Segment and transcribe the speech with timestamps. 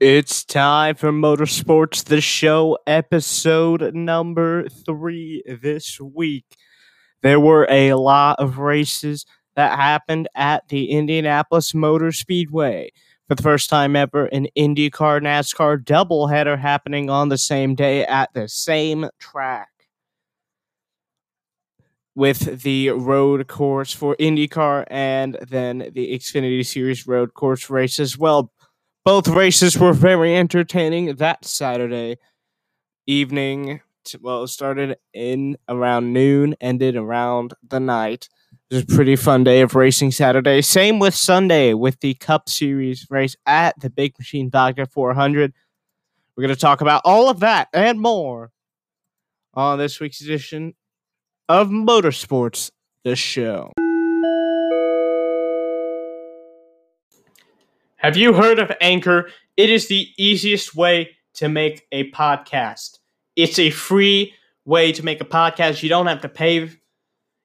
[0.00, 6.46] It's time for Motorsports the Show, episode number three this week.
[7.22, 9.24] There were a lot of races
[9.56, 12.90] that happened at the Indianapolis Motor Speedway.
[13.28, 18.32] For the first time ever, an IndyCar NASCAR doubleheader happening on the same day at
[18.34, 19.68] the same track.
[22.16, 28.18] With the road course for IndyCar and then the Xfinity Series road course race as
[28.18, 28.50] well.
[29.04, 32.16] Both races were very entertaining that Saturday
[33.06, 33.82] evening.
[34.18, 38.30] Well, it started in around noon, ended around the night.
[38.70, 40.62] It was a pretty fun day of racing Saturday.
[40.62, 45.52] Same with Sunday with the Cup Series race at the Big Machine Vodka 400.
[46.34, 48.52] We're going to talk about all of that and more
[49.52, 50.74] on this week's edition
[51.46, 52.70] of Motorsports,
[53.04, 53.70] the show.
[58.04, 59.30] Have you heard of Anchor?
[59.56, 62.98] It is the easiest way to make a podcast.
[63.34, 64.34] It's a free
[64.66, 65.82] way to make a podcast.
[65.82, 66.68] You don't have to pay.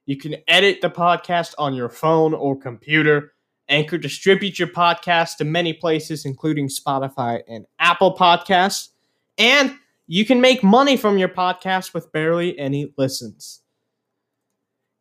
[0.06, 3.32] You can edit the podcast on your phone or computer.
[3.70, 8.90] Anchor distributes your podcast to many places, including Spotify and Apple Podcasts.
[9.38, 9.74] And
[10.08, 13.62] you can make money from your podcast with barely any listens.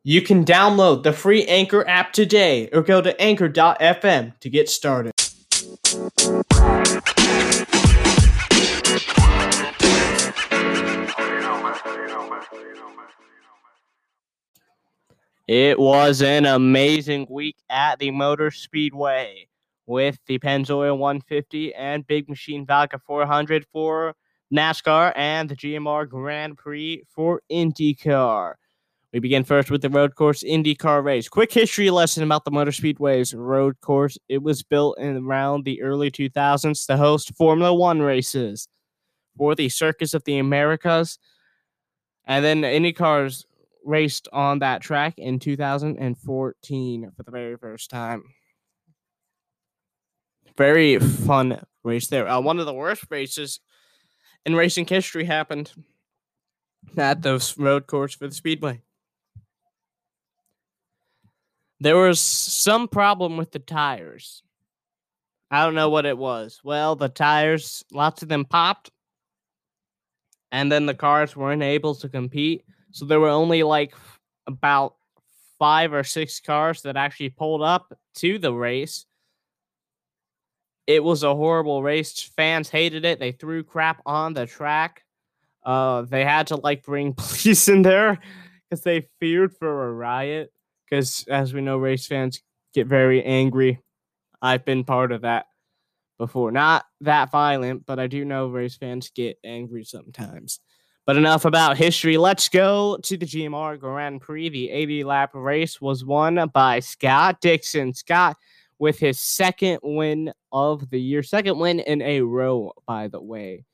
[0.05, 5.11] You can download the free Anchor app today or go to anchor.fm to get started.
[6.21, 6.43] It
[15.79, 19.47] was an amazing week at the Motor Speedway
[19.85, 24.13] with the Pennzoil 150 and Big Machine Vodka 400 for
[24.53, 28.55] NASCAR and the GMR Grand Prix for IndyCar.
[29.11, 31.27] We begin first with the road course IndyCar race.
[31.27, 34.19] Quick history lesson about the Motor Speedway's road course.
[34.27, 38.67] It was built in around the early 2000s to host Formula One races
[39.35, 41.17] for the Circuit of the Americas.
[42.25, 43.45] And then IndyCars
[43.83, 48.23] raced on that track in 2014 for the very first time.
[50.55, 52.27] Very fun race there.
[52.27, 53.59] Uh, one of the worst races
[54.45, 55.71] in racing history happened
[56.95, 58.83] at the road course for the Speedway.
[61.79, 64.43] There was some problem with the tires.
[65.51, 66.59] I don't know what it was.
[66.63, 68.91] Well, the tires, lots of them popped,
[70.51, 72.65] and then the cars weren't able to compete.
[72.91, 73.95] So there were only like
[74.45, 74.95] about
[75.57, 79.05] five or six cars that actually pulled up to the race.
[80.85, 82.21] It was a horrible race.
[82.21, 83.19] Fans hated it.
[83.19, 85.03] They threw crap on the track.
[85.63, 88.19] Uh, they had to like bring police in there
[88.69, 90.51] because they feared for a riot.
[90.89, 92.41] Because as we know, race fans
[92.73, 93.79] get very angry.
[94.41, 95.45] I've been part of that
[96.17, 96.51] before.
[96.51, 100.59] Not that violent, but I do know race fans get angry sometimes.
[101.05, 102.17] But enough about history.
[102.17, 104.49] Let's go to the GMR Grand Prix.
[104.49, 107.93] The 80 lap race was won by Scott Dixon.
[107.93, 108.37] Scott
[108.77, 113.65] with his second win of the year, second win in a row, by the way.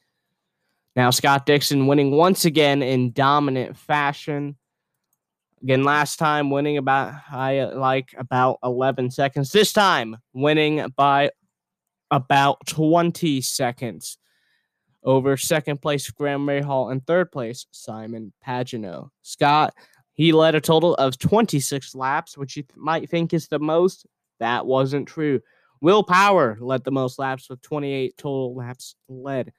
[0.95, 4.55] Now, Scott Dixon winning once again in dominant fashion.
[5.65, 9.51] Again, last time winning about I uh, like about 11 seconds.
[9.51, 11.31] This time winning by
[12.11, 14.19] about 20 seconds
[15.01, 19.09] over second place Graham Rahal and third place Simon Pagenaud.
[19.23, 19.73] Scott,
[20.13, 24.05] he led a total of 26 laps, which you th- might think is the most.
[24.39, 25.41] That wasn't true.
[25.81, 29.51] Will Power led the most laps with 28 total laps led.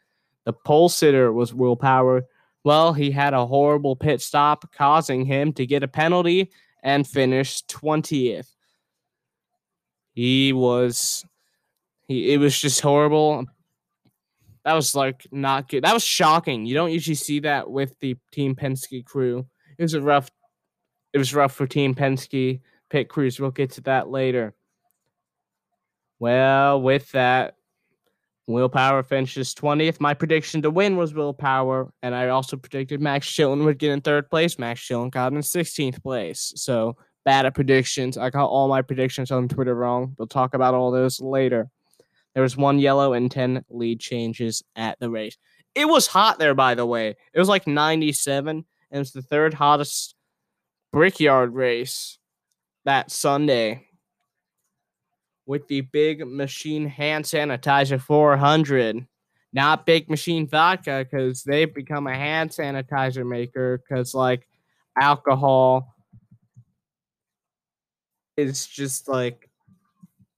[0.44, 2.26] The pole sitter was Will Power.
[2.66, 6.50] Well, he had a horrible pit stop, causing him to get a penalty
[6.82, 8.48] and finish 20th.
[10.14, 11.24] He was
[12.08, 13.46] he it was just horrible.
[14.64, 15.84] That was like not good.
[15.84, 16.66] That was shocking.
[16.66, 19.46] You don't usually see that with the Team Penske crew.
[19.78, 20.28] It was a rough
[21.12, 23.38] it was rough for Team Penske pit crews.
[23.38, 24.56] We'll get to that later.
[26.18, 27.55] Well, with that,
[28.46, 30.00] Will Power finishes 20th.
[30.00, 33.90] My prediction to win was Will Power, and I also predicted Max Chilton would get
[33.90, 34.58] in third place.
[34.58, 36.52] Max Chilton got in 16th place.
[36.56, 38.16] So bad at predictions.
[38.16, 40.14] I got all my predictions on Twitter wrong.
[40.16, 41.68] We'll talk about all those later.
[42.34, 45.36] There was one yellow and 10 lead changes at the race.
[45.74, 47.16] It was hot there, by the way.
[47.34, 50.14] It was like 97, and it was the third hottest
[50.92, 52.18] Brickyard race
[52.84, 53.85] that Sunday
[55.46, 59.06] with the Big Machine Hand Sanitizer 400.
[59.52, 64.46] Not Big Machine Vodka because they've become a hand sanitizer maker because, like,
[65.00, 65.94] alcohol
[68.36, 69.48] is just like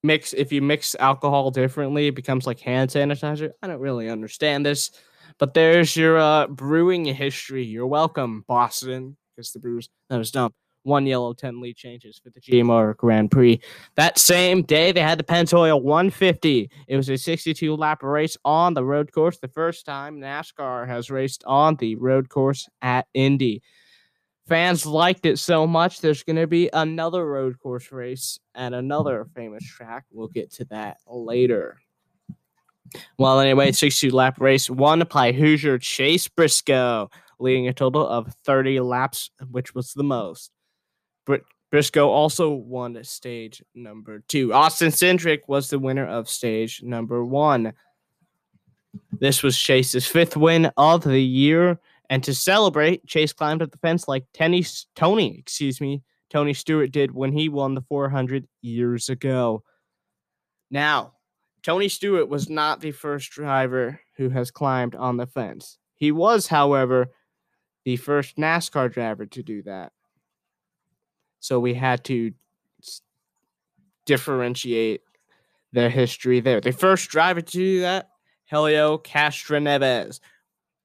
[0.02, 3.50] mix if you mix alcohol differently, it becomes like hand sanitizer.
[3.62, 4.90] I don't really understand this,
[5.38, 7.64] but there's your uh, brewing history.
[7.64, 9.16] You're welcome, Boston.
[9.34, 10.52] Because the Brewers that was dumb.
[10.84, 13.60] One yellow, ten lead changes for the GMR Grand Prix.
[13.96, 16.70] That same day, they had the Pennzoil 150.
[16.86, 19.38] It was a 62 lap race on the road course.
[19.38, 23.62] The first time NASCAR has raced on the road course at Indy
[24.48, 29.26] fans liked it so much there's going to be another road course race at another
[29.34, 31.78] famous track we'll get to that later
[33.18, 38.80] well anyway 62 lap race won by hoosier chase briscoe leading a total of 30
[38.80, 40.50] laps which was the most
[41.28, 47.24] Br- briscoe also won stage number two austin cindric was the winner of stage number
[47.24, 47.72] one
[49.20, 51.78] this was chase's fifth win of the year
[52.10, 54.64] and to celebrate, Chase climbed up the fence like Tenny,
[54.96, 59.62] Tony, excuse me, Tony Stewart did when he won the 400 years ago.
[60.70, 61.14] Now,
[61.62, 65.78] Tony Stewart was not the first driver who has climbed on the fence.
[65.96, 67.08] He was, however,
[67.84, 69.92] the first NASCAR driver to do that.
[71.40, 72.32] So we had to
[74.06, 75.02] differentiate
[75.72, 76.60] their history there.
[76.60, 78.08] The first driver to do that,
[78.46, 80.20] Helio Castroneves,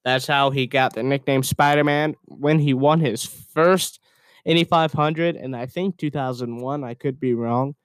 [0.04, 4.00] that's how he got the nickname Spider Man when he won his first
[4.46, 6.84] Indy 500 and I think 2001.
[6.84, 7.76] I could be wrong.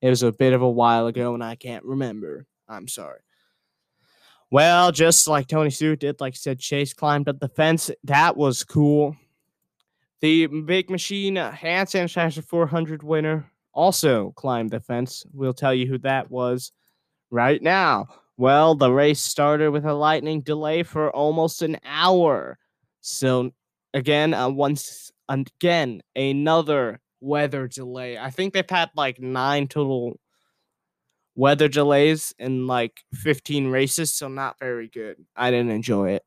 [0.00, 2.46] It was a bit of a while ago and I can't remember.
[2.68, 3.20] I'm sorry.
[4.52, 7.90] Well, just like Tony Stewart did, like I said, Chase climbed up the fence.
[8.04, 9.16] That was cool.
[10.20, 15.24] The Big Machine Hand Sanitizer 400 winner also climbed the fence.
[15.32, 16.72] We'll tell you who that was
[17.30, 18.08] right now.
[18.36, 22.58] Well, the race started with a lightning delay for almost an hour.
[23.00, 23.52] So
[23.94, 28.18] again, uh, once again, another weather delay.
[28.18, 30.20] I think they've had like nine total
[31.34, 35.16] weather delays in like 15 races, so not very good.
[35.34, 36.22] I didn't enjoy it.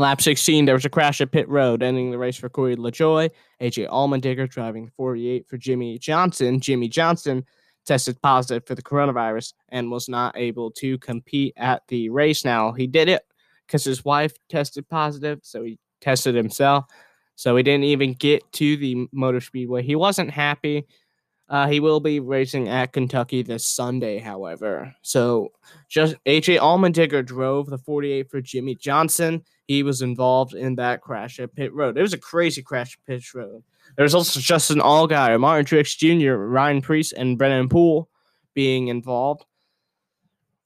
[0.00, 3.28] Lap 16, there was a crash at pit road, ending the race for Corey LaJoie.
[3.60, 6.58] AJ Allmendinger driving 48 for Jimmie Johnson.
[6.58, 7.44] Jimmie Johnson
[7.84, 12.46] tested positive for the coronavirus and was not able to compete at the race.
[12.46, 13.26] Now, he did it
[13.66, 16.86] because his wife tested positive, so he tested himself.
[17.34, 19.82] So he didn't even get to the motor speedway.
[19.82, 20.86] He wasn't happy.
[21.50, 24.94] Uh, he will be racing at Kentucky this Sunday, however.
[25.02, 25.50] So
[25.90, 29.44] just AJ Allmendinger drove the 48 for Jimmie Johnson.
[29.70, 31.96] He was involved in that crash at pit road.
[31.96, 33.62] It was a crazy crash at pit road.
[33.96, 38.08] There's also Justin Allgaier, Martin Truex Jr., Ryan Preece, and Brennan Poole
[38.52, 39.44] being involved.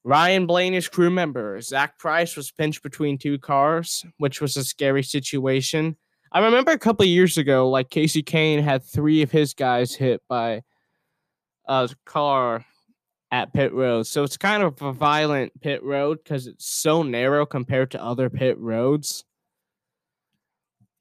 [0.05, 5.03] Ryan Blaney's crew member, Zach Price, was pinched between two cars, which was a scary
[5.03, 5.99] situation.
[6.33, 10.23] I remember a couple years ago, like Kasey Kahne had three of his guys hit
[10.29, 10.63] by
[11.67, 12.65] a car
[13.35, 14.07] at pit road.
[14.07, 18.31] So it's kind of a violent pit road because it's so narrow compared to other
[18.31, 19.25] pit roads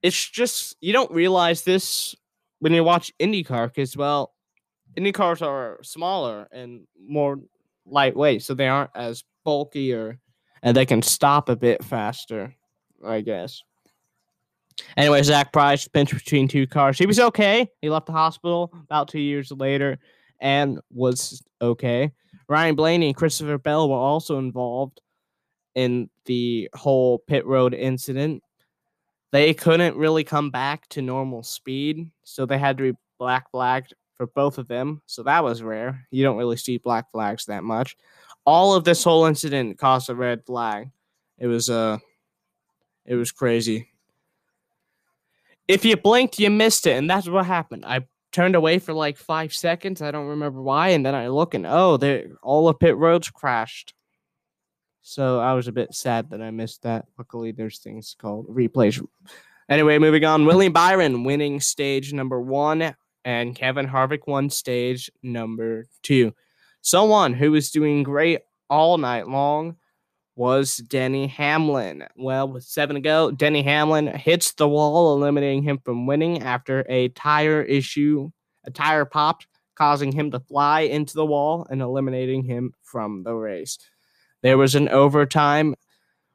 [0.04, 2.14] it's just you don't realize this
[2.60, 4.34] when you watch IndyCar because well,
[4.96, 7.40] Indy cars are smaller and more
[7.86, 10.20] lightweight, so they aren't as bulky or
[10.62, 12.54] and they can stop a bit faster,
[13.04, 13.64] I guess.
[14.98, 16.98] Anyway, Zach Price pinched between two cars.
[16.98, 17.70] He was okay.
[17.82, 20.00] He left the hospital about two years later
[20.40, 22.12] and was okay.
[22.48, 25.02] Ryan Blaney and Christopher Bell were also involved
[25.76, 28.44] in the whole pit road incident
[29.34, 33.96] they couldn't really come back to normal speed, so they had to be black flagged
[34.16, 35.02] for both of them.
[35.08, 36.08] So that was rare.
[36.12, 37.98] You don't really see black flags that much.
[38.46, 40.92] All of this whole incident caused a red flag.
[41.40, 41.98] It was uh
[43.08, 43.90] it was crazy.
[45.68, 47.86] If you blinked, you missed it, and that's what happened.
[47.88, 48.02] I
[48.34, 50.02] turned away for like five seconds.
[50.02, 53.30] I don't remember why, and then I look and oh, they all the pit roads
[53.30, 53.94] crashed.
[55.02, 57.06] So I was a bit sad that I missed that.
[57.18, 59.02] Luckily, there's things called replays.
[59.70, 60.46] Anyway, moving on.
[60.46, 66.34] William Byron winning stage number one, and Kevin Harvick won stage number two.
[66.82, 69.78] Someone who was doing great all night long
[70.36, 72.06] was Denny Hamlin.
[72.16, 76.86] Well, with seven to go, Denny Hamlin hits the wall, eliminating him from winning after
[76.90, 78.32] a tire issue.
[78.66, 83.34] A tire popped, causing him to fly into the wall and eliminating him from the
[83.34, 83.78] race.
[84.42, 85.76] There was an overtime,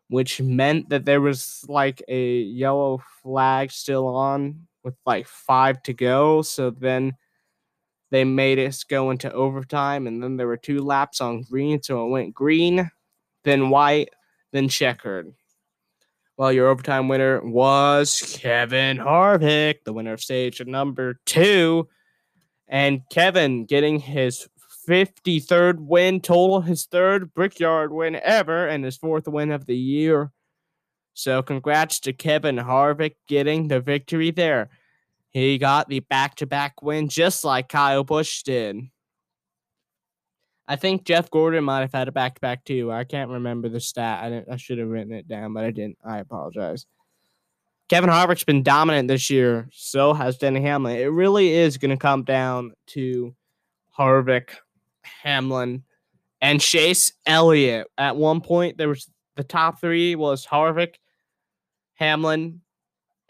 [0.08, 5.92] which meant that there was like a yellow flag still on with like five to
[5.92, 6.42] go.
[6.42, 7.14] So then
[8.10, 11.82] they made us go into overtime, and then there were two laps on green.
[11.82, 12.90] So it went green,
[13.44, 14.10] then white,
[14.52, 15.32] then checkered.
[16.36, 21.88] Well, your overtime winner was Kevin Harvick, the winner of stage number two.
[22.68, 24.48] And Kevin getting his
[24.88, 30.30] 53rd win total, his third Brickyard win ever, and his fourth win of the year.
[31.14, 34.70] So, congrats to Kevin Harvick getting the victory there.
[35.30, 38.88] He got the back to back win just like Kyle Busch did.
[40.68, 42.92] I think Jeff Gordon might have had a back to back too.
[42.92, 44.44] I can't remember the stat.
[44.48, 45.96] I, I should have written it down, but I didn't.
[46.04, 46.84] I apologize.
[47.88, 49.66] Kevin Harvick's been dominant this year.
[49.72, 50.98] So has Denny Hamlin.
[50.98, 53.34] It really is going to come down to
[53.98, 54.50] Harvick,
[55.22, 55.84] Hamlin,
[56.42, 57.86] and Chase Elliott.
[57.96, 60.96] At one point, there was the top three was Harvick,
[61.94, 62.60] Hamlin,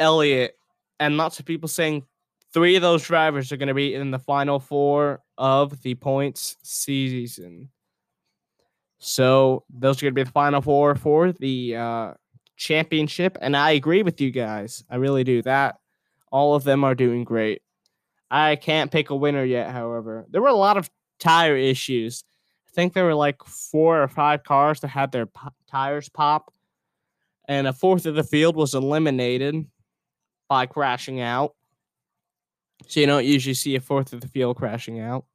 [0.00, 0.58] Elliott,
[0.98, 2.04] and lots of people saying
[2.52, 6.56] three of those drivers are going to be in the final four of the points
[6.62, 7.70] season.
[8.98, 12.14] So those are going to be the final four for the uh,
[12.56, 13.38] championship.
[13.40, 14.84] And I agree with you guys.
[14.90, 15.42] I really do.
[15.42, 15.76] That
[16.30, 17.62] all of them are doing great.
[18.30, 20.26] I can't pick a winner yet, however.
[20.28, 22.24] There were a lot of tire issues.
[22.66, 25.28] I think there were like four or five cars that had their
[25.70, 26.52] tires pop,
[27.46, 29.66] and a fourth of the field was eliminated
[30.48, 31.54] by crashing out.
[32.88, 35.26] So you don't usually see a fourth of the field crashing out.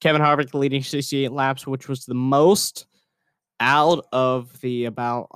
[0.00, 2.86] Kevin Harvick leading 68 laps, which was the most
[3.60, 5.28] out of the about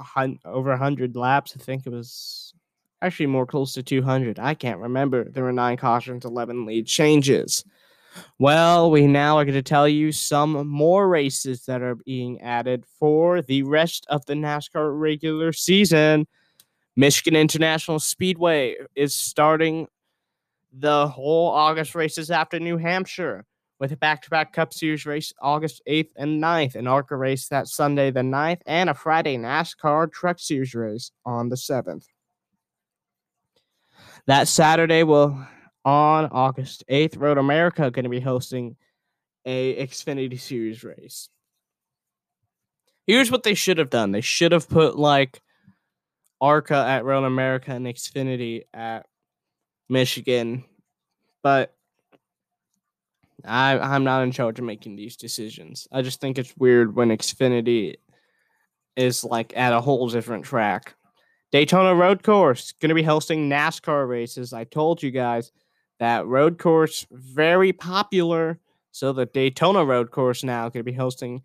[0.44, 1.54] over 100 laps.
[1.56, 2.52] I think it was
[3.00, 4.38] actually more close to 200.
[4.38, 5.30] I can't remember.
[5.30, 7.64] There were nine cautions, 11 lead changes.
[8.38, 12.84] Well, we now are going to tell you some more races that are being added
[12.98, 16.26] for the rest of the NASCAR regular season.
[16.96, 19.88] Michigan International Speedway is starting
[20.76, 23.44] the whole August races after New Hampshire
[23.78, 27.48] with a back to back Cup Series race August 8th and 9th, an ARCA race
[27.48, 32.06] that Sunday the 9th, and a Friday NASCAR Truck Series race on the 7th.
[34.26, 35.46] That Saturday will
[35.84, 38.76] on August 8th, Road America going to be hosting
[39.44, 41.28] a Xfinity Series race.
[43.06, 44.12] Here's what they should have done.
[44.12, 45.42] They should have put like
[46.40, 49.06] ARCA at Road America and Xfinity at
[49.88, 50.64] Michigan,
[51.42, 51.74] but
[53.44, 55.86] I I'm not in charge of making these decisions.
[55.92, 57.96] I just think it's weird when Xfinity
[58.96, 60.94] is like at a whole different track.
[61.52, 64.52] Daytona Road Course going to be hosting NASCAR races.
[64.52, 65.52] I told you guys
[66.00, 68.58] that road course very popular.
[68.90, 71.42] So the Daytona Road Course now going to be hosting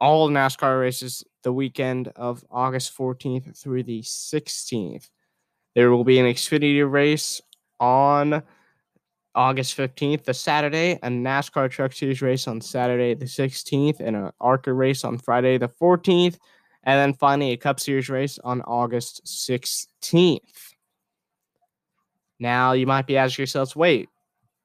[0.00, 5.10] all NASCAR races the weekend of August 14th through the 16th.
[5.74, 7.40] There will be an Xfinity race
[7.78, 8.42] on
[9.34, 14.30] August 15th, the Saturday, a NASCAR Truck Series race on Saturday the 16th, and an
[14.40, 16.38] ARCA race on Friday the 14th,
[16.82, 20.74] and then finally a Cup Series race on August 16th.
[22.40, 24.08] Now you might be asking yourselves, wait,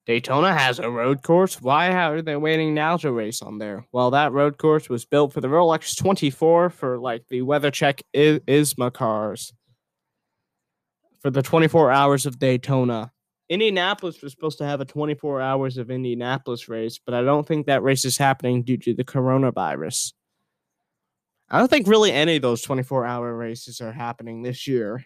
[0.08, 1.62] Daytona has a road course.
[1.62, 3.86] Why are they waiting now to race on there?
[3.92, 8.94] Well, that road course was built for the Rolex 24 for like the WeatherTech IMSA
[8.94, 9.54] cars
[11.26, 13.12] for the 24 hours of Daytona.
[13.50, 17.66] Indianapolis was supposed to have a 24 hours of Indianapolis race, but I don't think
[17.66, 20.14] that race is happening due to the coronavirus.
[21.50, 25.04] I don't think really any of those 24 hour races are happening this year.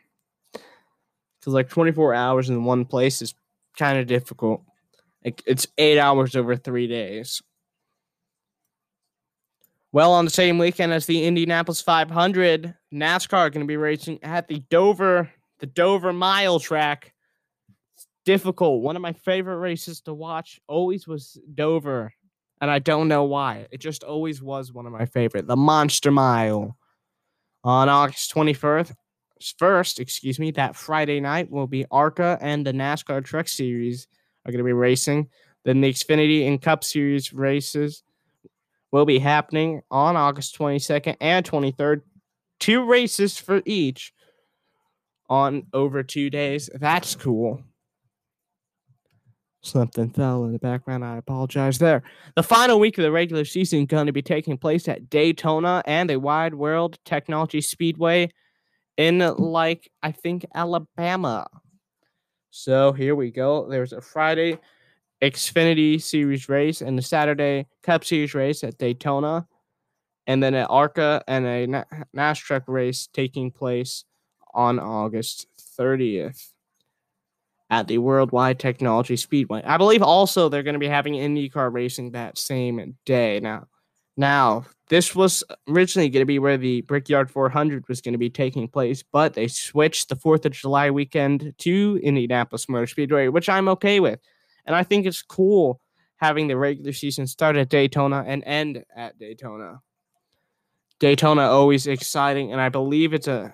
[0.51, 3.33] Because like 24 hours in one place is
[3.77, 4.63] kind of difficult.
[5.23, 7.41] Like it's eight hours over three days.
[9.93, 14.49] Well, on the same weekend as the Indianapolis 500, NASCAR going to be racing at
[14.49, 17.13] the Dover, the Dover Mile Track
[17.95, 18.81] It's difficult.
[18.81, 22.13] One of my favorite races to watch always was Dover,
[22.61, 23.67] and I don't know why.
[23.71, 25.47] It just always was one of my favorite.
[25.47, 26.77] The Monster Mile
[27.63, 28.93] on August 21st.
[29.57, 34.07] First, excuse me, that Friday night will be ARCA and the NASCAR Truck Series
[34.45, 35.29] are going to be racing.
[35.63, 38.03] Then the Xfinity and Cup Series races
[38.91, 42.01] will be happening on August 22nd and 23rd.
[42.59, 44.13] Two races for each
[45.29, 46.69] on over two days.
[46.73, 47.61] That's cool.
[49.61, 51.03] Something fell in the background.
[51.03, 52.01] I apologize there.
[52.35, 56.09] The final week of the regular season going to be taking place at Daytona and
[56.09, 58.31] a Wide World Technology Speedway
[58.95, 61.45] in, like, I think, Alabama.
[62.51, 63.69] So here we go.
[63.69, 64.57] There's a Friday
[65.21, 69.45] Xfinity Series race and a Saturday Cup Series race at Daytona,
[70.25, 74.05] and then an ARCA and a NASCAR race taking place
[74.53, 76.51] on August 30th
[77.69, 79.61] at the Worldwide Technology Speedway.
[79.63, 83.39] I believe also they're going to be having IndyCar racing that same day.
[83.39, 83.67] Now,
[84.17, 88.29] now this was originally going to be where the Brickyard 400 was going to be
[88.29, 93.49] taking place, but they switched the 4th of July weekend to Indianapolis Motor Speedway, which
[93.49, 94.19] I'm okay with.
[94.65, 95.79] And I think it's cool
[96.17, 99.81] having the regular season start at Daytona and end at Daytona.
[100.99, 103.53] Daytona always exciting, and I believe it's a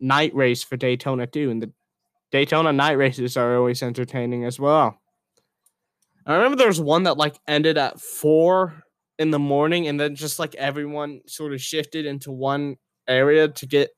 [0.00, 1.50] night race for Daytona too.
[1.50, 1.72] And the
[2.30, 4.98] Daytona night races are always entertaining as well.
[6.26, 8.82] I remember there was one that like ended at four
[9.18, 12.76] in the morning, and then just like everyone sort of shifted into one
[13.08, 13.90] area to get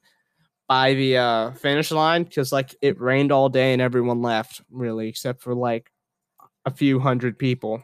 [0.69, 5.09] by the uh, finish line because like it rained all day and everyone left really,
[5.09, 5.91] except for like
[6.65, 7.83] a few hundred people.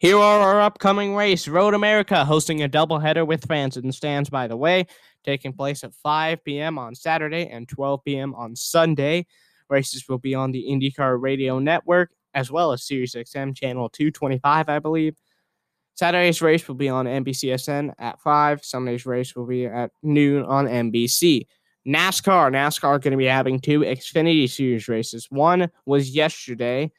[0.00, 4.46] Here are our upcoming race Road America hosting a doubleheader with fans the stands, by
[4.46, 4.86] the way,
[5.24, 6.78] taking place at 5 p.m.
[6.78, 8.34] on Saturday and 12 p.m.
[8.34, 9.26] on Sunday.
[9.68, 14.78] Races will be on the IndyCar Radio Network as well as SiriusXM channel 225, I
[14.78, 15.18] believe.
[15.96, 18.64] Saturday's race will be on NBCSN at 5.
[18.64, 21.46] Sunday's race will be at noon on NBC.
[21.86, 22.50] NASCAR.
[22.50, 25.26] NASCAR going to be having two Xfinity Series races.
[25.28, 26.90] One was yesterday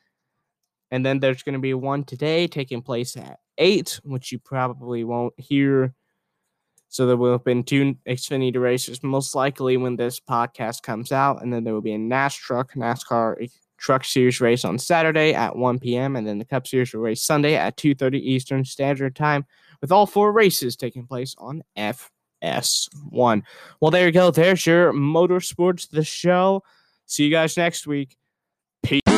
[0.91, 5.03] and then there's going to be one today taking place at 8, which you probably
[5.03, 5.93] won't hear.
[6.89, 11.41] So there will have been two Xfinity races, most likely when this podcast comes out.
[11.41, 15.55] And then there will be a NAS truck, NASCAR Truck Series race on Saturday at
[15.55, 16.17] 1 p.m.
[16.17, 19.45] And then the Cup Series race Sunday at 2.30 Eastern Standard Time,
[19.79, 23.43] with all four races taking place on FS1.
[23.79, 24.29] Well, there you go.
[24.29, 26.63] There's your Motorsports The Show.
[27.05, 28.17] See you guys next week.
[28.83, 29.10] Peace.